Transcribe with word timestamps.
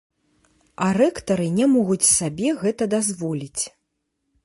А 0.85 0.87
рэктары 1.01 1.47
не 1.59 1.69
могуць 1.75 2.09
сабе 2.17 2.57
гэта 2.65 2.83
дазволіць. 2.99 3.63